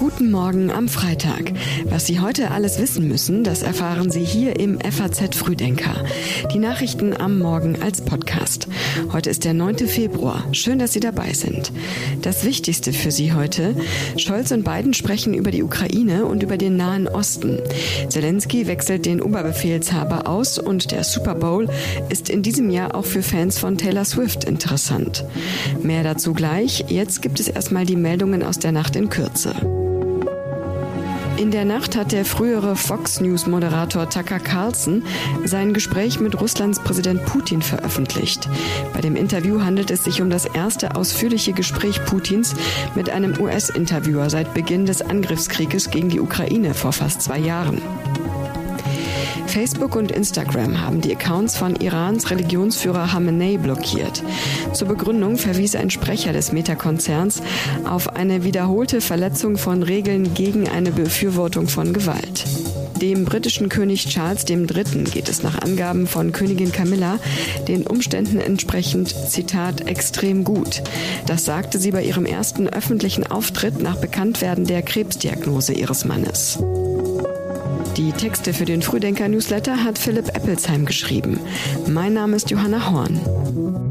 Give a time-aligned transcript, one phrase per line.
[0.00, 1.52] Guten Morgen am Freitag.
[1.84, 6.06] Was Sie heute alles wissen müssen, das erfahren Sie hier im FAZ Frühdenker.
[6.54, 8.66] Die Nachrichten am Morgen als Podcast.
[9.12, 9.76] Heute ist der 9.
[9.86, 10.48] Februar.
[10.52, 11.70] Schön, dass Sie dabei sind.
[12.22, 13.76] Das Wichtigste für Sie heute.
[14.16, 17.58] Scholz und Biden sprechen über die Ukraine und über den Nahen Osten.
[18.08, 21.68] Zelensky wechselt den Oberbefehlshaber aus und der Super Bowl
[22.08, 25.26] ist in diesem Jahr auch für Fans von Taylor Swift interessant.
[25.82, 26.86] Mehr dazu gleich.
[26.88, 29.54] Jetzt gibt es erstmal die Meldungen aus der Nacht in Kürze.
[31.40, 35.02] In der Nacht hat der frühere Fox News Moderator Tucker Carlson
[35.46, 38.46] sein Gespräch mit Russlands Präsident Putin veröffentlicht.
[38.92, 42.54] Bei dem Interview handelt es sich um das erste ausführliche Gespräch Putins
[42.94, 47.80] mit einem US-Interviewer seit Beginn des Angriffskrieges gegen die Ukraine vor fast zwei Jahren.
[49.50, 54.22] Facebook und Instagram haben die Accounts von Irans Religionsführer Khamenei blockiert.
[54.72, 57.42] Zur Begründung verwies ein Sprecher des Meta-Konzerns
[57.84, 62.44] auf eine wiederholte Verletzung von Regeln gegen eine Befürwortung von Gewalt.
[63.02, 65.04] Dem britischen König Charles III.
[65.04, 67.18] geht es nach Angaben von Königin Camilla
[67.66, 70.80] den Umständen entsprechend, Zitat, extrem gut.
[71.26, 76.58] Das sagte sie bei ihrem ersten öffentlichen Auftritt nach Bekanntwerden der Krebsdiagnose ihres Mannes.
[77.96, 81.40] Die Texte für den Frühdenker-Newsletter hat Philipp Eppelsheim geschrieben.
[81.88, 83.89] Mein Name ist Johanna Horn.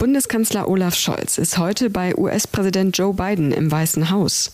[0.00, 4.50] Bundeskanzler Olaf Scholz ist heute bei US-Präsident Joe Biden im Weißen Haus.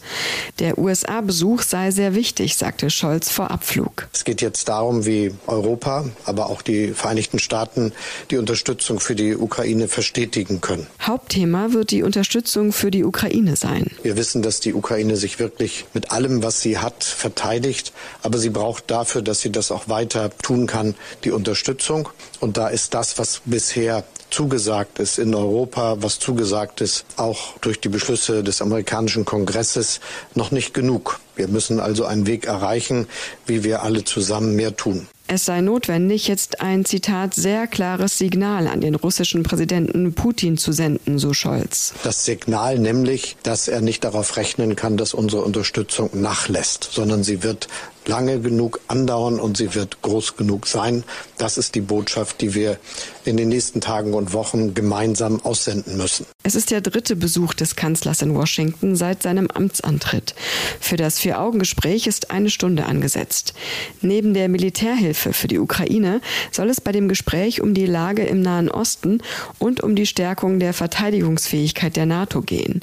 [0.59, 4.09] Der USA-Besuch sei sehr wichtig, sagte Scholz vor Abflug.
[4.13, 7.93] Es geht jetzt darum, wie Europa, aber auch die Vereinigten Staaten
[8.33, 10.89] die Unterstützung für die Ukraine verstetigen können.
[11.01, 13.93] Hauptthema wird die Unterstützung für die Ukraine sein.
[14.03, 17.93] Wir wissen, dass die Ukraine sich wirklich mit allem, was sie hat, verteidigt.
[18.25, 22.09] Aber sie braucht dafür, dass sie das auch weiter tun kann, die Unterstützung.
[22.41, 27.81] Und da ist das, was bisher zugesagt ist in Europa, was zugesagt ist, auch durch
[27.81, 30.01] die Beschlüsse des amerikanischen Kongresses,
[30.35, 31.21] noch nicht genug.
[31.37, 33.07] Wir müssen also einen Weg erreichen,
[33.47, 35.07] wie wir alle zusammen mehr tun.
[35.29, 40.71] Es sei notwendig, jetzt ein Zitat sehr klares Signal an den russischen Präsidenten Putin zu
[40.71, 41.95] senden, so Scholz.
[42.05, 47.43] Das Signal nämlich, dass er nicht darauf rechnen kann, dass unsere Unterstützung nachlässt, sondern sie
[47.43, 47.67] wird
[48.09, 51.05] lange genug andauern und sie wird groß genug sein.
[51.39, 52.79] Das ist die Botschaft, die wir
[53.25, 56.27] in den nächsten Tagen und Wochen gemeinsam aussenden müssen.
[56.43, 60.35] Es ist der dritte Besuch des Kanzlers in Washington seit seinem Amtsantritt.
[60.81, 63.55] Für das Vier-Augen-Gespräch ist eine Stunde angesetzt.
[64.01, 66.21] Neben der Militärhilfe für die Ukraine
[66.53, 69.21] soll es bei dem Gespräch um die Lage im Nahen Osten
[69.59, 72.81] und um die Stärkung der Verteidigungsfähigkeit der NATO gehen.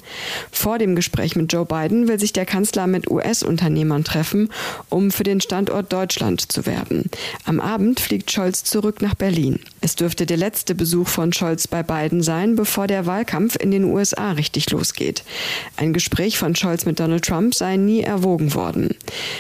[0.52, 4.50] Vor dem Gespräch mit Joe Biden will sich der Kanzler mit US-Unternehmern treffen,
[4.90, 7.10] um für den Standort Deutschland zu werben.
[7.46, 9.60] Am Abend fliegt Scholz zurück nach Berlin.
[9.82, 13.86] Es dürfte der letzte Besuch von Scholz bei Biden sein, bevor der Wahlkampf in den
[13.86, 15.24] USA richtig losgeht.
[15.78, 18.96] Ein Gespräch von Scholz mit Donald Trump sei nie erwogen worden.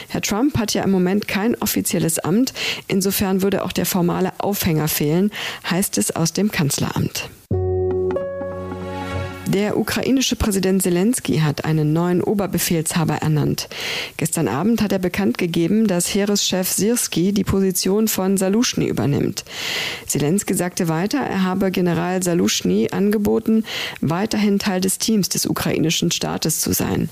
[0.09, 2.53] Herr Trump hat ja im Moment kein offizielles Amt,
[2.87, 5.31] insofern würde auch der formale Aufhänger fehlen,
[5.69, 7.29] heißt es aus dem Kanzleramt.
[9.53, 13.69] Der ukrainische Präsident Zelensky hat einen neuen Oberbefehlshaber ernannt.
[14.17, 19.45] Gestern Abend hat er bekannt gegeben, dass Heereschef Sirski die Position von Saluschny übernimmt.
[20.07, 23.63] Zelensky sagte weiter, er habe General Saluschny angeboten,
[24.01, 27.09] weiterhin Teil des Teams des ukrainischen Staates zu sein.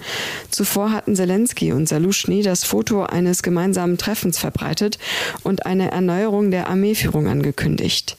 [0.49, 4.97] Zuvor hatten Zelensky und Saluschny das Foto eines gemeinsamen Treffens verbreitet
[5.43, 8.17] und eine Erneuerung der Armeeführung angekündigt.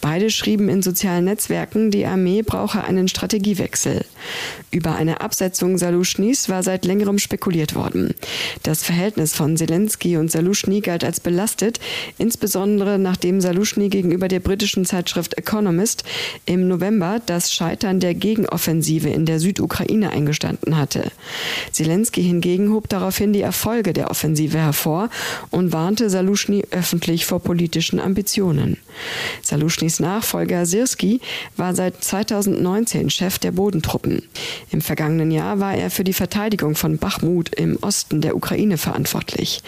[0.00, 4.04] Beide schrieben in sozialen Netzwerken, die Armee brauche einen Strategiewechsel.
[4.70, 8.14] Über eine Absetzung Saluschnys war seit längerem spekuliert worden.
[8.62, 11.80] Das Verhältnis von Zelensky und Saluschny galt als belastet,
[12.18, 16.04] insbesondere nachdem Saluschny gegenüber der britischen Zeitschrift Economist
[16.46, 21.10] im November das Scheitern der Gegenoffensive in der Südukraine eingestanden hatte.
[21.70, 25.10] Zelensky hingegen hob daraufhin die Erfolge der Offensive hervor
[25.50, 28.78] und warnte Saluschny öffentlich vor politischen Ambitionen.
[29.42, 31.20] Saluschnys Nachfolger Sirski
[31.56, 34.22] war seit 2019 Chef der Bodentruppen.
[34.70, 39.62] Im vergangenen Jahr war er für die Verteidigung von Bachmut im Osten der Ukraine verantwortlich.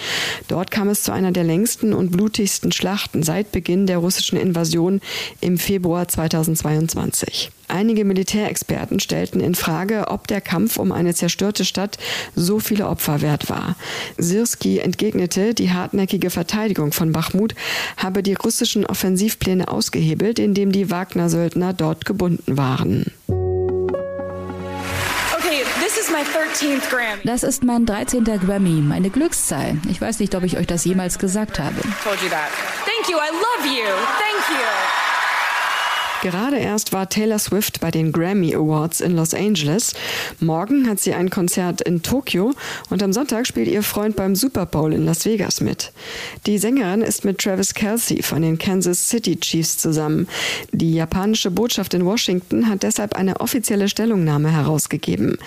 [0.49, 5.01] Dort kam es zu einer der längsten und blutigsten Schlachten seit Beginn der russischen Invasion
[5.41, 7.51] im Februar 2022.
[7.69, 11.99] Einige Militärexperten stellten in Frage, ob der Kampf um eine zerstörte Stadt
[12.35, 13.77] so viele Opfer wert war.
[14.19, 17.55] Sirski entgegnete, die hartnäckige Verteidigung von Bachmut
[17.97, 23.13] habe die russischen Offensivpläne ausgehebelt, indem die Wagner-Söldner dort gebunden waren.
[27.25, 28.25] Das ist mein 13.
[28.25, 29.79] Grammy, meine Glückszahl.
[29.91, 31.75] Ich weiß nicht, ob ich euch das jemals gesagt habe.
[31.81, 33.87] Thank you, I love you.
[34.19, 35.04] Thank you.
[36.23, 39.93] Gerade erst war Taylor Swift bei den Grammy Awards in Los Angeles.
[40.41, 42.53] Morgen hat sie ein Konzert in Tokio
[42.89, 45.93] und am Sonntag spielt ihr Freund beim Super Bowl in Las Vegas mit.
[46.47, 50.27] Die Sängerin ist mit Travis Kelsey von den Kansas City Chiefs zusammen.
[50.73, 55.39] Die japanische Botschaft in Washington hat deshalb eine offizielle Stellungnahme herausgegeben.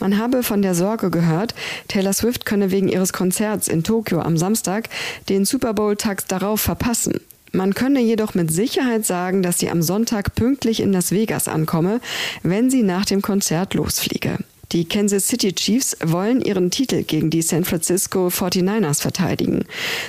[0.00, 1.54] Man habe von der Sorge gehört,
[1.88, 4.88] Taylor Swift könne wegen ihres Konzerts in Tokio am Samstag
[5.28, 7.20] den Super Bowl tags darauf verpassen.
[7.52, 12.00] Man könne jedoch mit Sicherheit sagen, dass sie am Sonntag pünktlich in Las Vegas ankomme,
[12.42, 14.38] wenn sie nach dem Konzert losfliege.
[14.72, 19.66] Die Kansas City Chiefs wollen ihren Titel gegen die San Francisco 49ers verteidigen.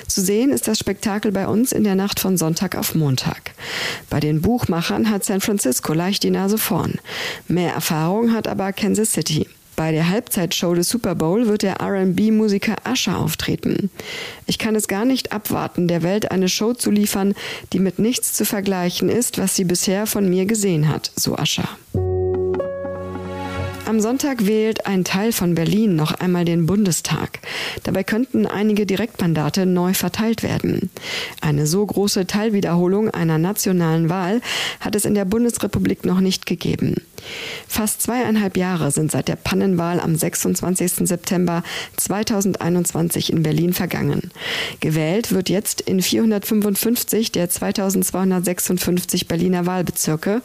[0.08, 3.52] Zu sehen ist das Spektakel bei uns in der Nacht von Sonntag auf Montag.
[4.08, 6.94] Bei den Buchmachern hat San Francisco leicht die Nase vorn.
[7.46, 9.46] Mehr Erfahrung hat aber Kansas City.
[9.76, 13.90] Bei der Halbzeitshow des Super Bowl wird der RB-Musiker Usher auftreten.
[14.46, 17.34] Ich kann es gar nicht abwarten, der Welt eine Show zu liefern,
[17.72, 21.68] die mit nichts zu vergleichen ist, was sie bisher von mir gesehen hat, so Usher.
[23.94, 27.38] Am Sonntag wählt ein Teil von Berlin noch einmal den Bundestag.
[27.84, 30.90] Dabei könnten einige Direktmandate neu verteilt werden.
[31.40, 34.40] Eine so große Teilwiederholung einer nationalen Wahl
[34.80, 36.96] hat es in der Bundesrepublik noch nicht gegeben.
[37.68, 41.08] Fast zweieinhalb Jahre sind seit der Pannenwahl am 26.
[41.08, 41.62] September
[41.96, 44.30] 2021 in Berlin vergangen.
[44.80, 50.42] Gewählt wird jetzt in 455 der 2256 Berliner Wahlbezirke,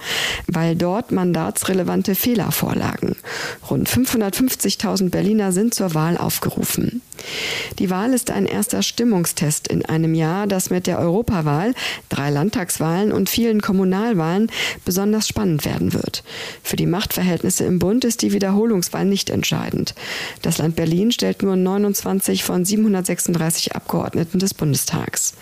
[0.47, 3.15] weil dort mandatsrelevante Fehler vorlagen.
[3.69, 7.01] Rund 550.000 Berliner sind zur Wahl aufgerufen.
[7.79, 11.73] Die Wahl ist ein erster Stimmungstest in einem Jahr, das mit der Europawahl,
[12.09, 14.51] drei Landtagswahlen und vielen Kommunalwahlen
[14.85, 16.23] besonders spannend werden wird.
[16.63, 19.95] Für die Machtverhältnisse im Bund ist die Wiederholungswahl nicht entscheidend.
[20.41, 25.33] Das Land Berlin stellt nur 29 von 736 Abgeordneten des Bundestags.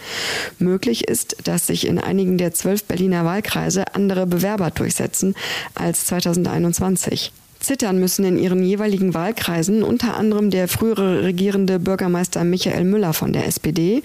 [0.59, 5.35] Möglich ist, dass sich in einigen der zwölf Berliner Wahlkreise andere Bewerber durchsetzen
[5.75, 7.31] als 2021.
[7.59, 13.33] Zittern müssen in ihren jeweiligen Wahlkreisen unter anderem der frühere regierende Bürgermeister Michael Müller von
[13.33, 14.03] der SPD,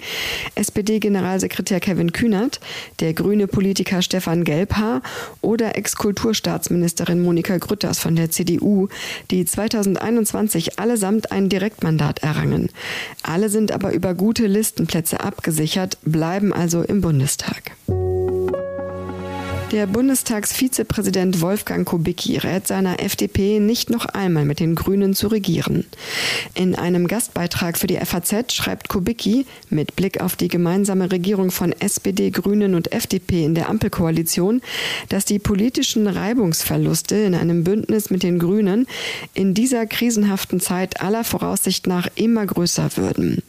[0.55, 2.59] SPD-Generalsekretär Kevin Kühnert,
[2.99, 5.01] der grüne Politiker Stefan Gelbhaar
[5.41, 8.87] oder Ex-Kulturstaatsministerin Monika Grütters von der CDU,
[9.31, 12.69] die 2021 allesamt ein Direktmandat errangen.
[13.23, 17.71] Alle sind aber über gute Listenplätze abgesichert, bleiben also im Bundestag.
[19.73, 25.87] Der Bundestagsvizepräsident Wolfgang Kubicki rät seiner FDP nicht noch einmal mit den Grünen zu regieren.
[26.53, 31.71] In einem Gastbeitrag für die FAZ schreibt Kubicki mit Blick auf die gemeinsame Regierung von
[31.71, 34.61] SPD, Grünen und FDP in der Ampelkoalition,
[35.09, 38.85] dass die politischen Reibungsverluste in einem Bündnis mit den Grünen
[39.33, 43.41] in dieser krisenhaften Zeit aller Voraussicht nach immer größer würden.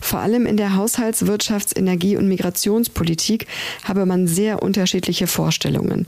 [0.00, 3.46] Vor allem in der Haushalts-, Wirtschafts-, Energie- und Migrationspolitik
[3.84, 5.65] habe man sehr unterschiedliche Vorstellungen.
[5.66, 6.06] Vorstellungen.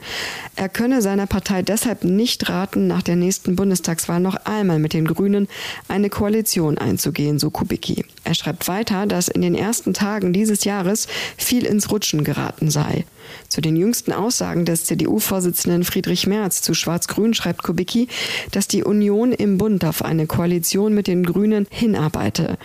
[0.55, 5.05] Er könne seiner Partei deshalb nicht raten, nach der nächsten Bundestagswahl noch einmal mit den
[5.05, 5.47] Grünen
[5.87, 8.05] eine Koalition einzugehen, so Kubicki.
[8.23, 11.07] Er schreibt weiter, dass in den ersten Tagen dieses Jahres
[11.37, 13.05] viel ins Rutschen geraten sei.
[13.47, 18.07] Zu den jüngsten Aussagen des CDU-Vorsitzenden Friedrich Merz zu Schwarz-Grün schreibt Kubicki,
[18.51, 22.57] dass die Union im Bund auf eine Koalition mit den Grünen hinarbeite.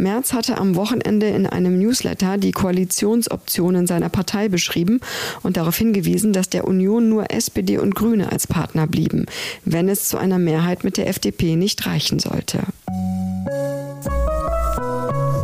[0.00, 5.00] Merz hatte am Wochenende in einem Newsletter die Koalitionsoptionen seiner Partei beschrieben
[5.42, 9.26] und darauf hingewiesen, dass der Union nur SPD und Grüne als Partner blieben,
[9.64, 12.60] wenn es zu einer Mehrheit mit der FDP nicht reichen sollte.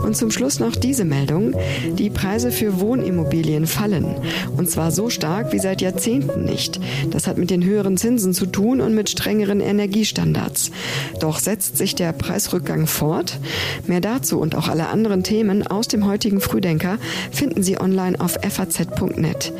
[0.06, 1.52] Und zum Schluss noch diese Meldung.
[1.98, 4.06] Die Preise für Wohnimmobilien fallen.
[4.56, 6.78] Und zwar so stark wie seit Jahrzehnten nicht.
[7.10, 10.70] Das hat mit den höheren Zinsen zu tun und mit strengeren Energiestandards.
[11.18, 13.40] Doch setzt sich der Preisrückgang fort?
[13.88, 16.98] Mehr dazu und auch alle anderen Themen aus dem heutigen Frühdenker
[17.32, 19.52] finden Sie online auf faz.net.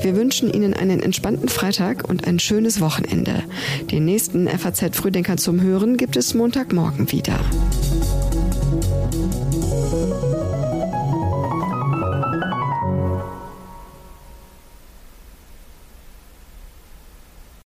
[0.00, 3.42] Wir wünschen Ihnen einen entspannten Freitag und ein schönes Wochenende.
[3.90, 7.38] Den nächsten FAZ Frühdenker zum Hören gibt es Montagmorgen wieder.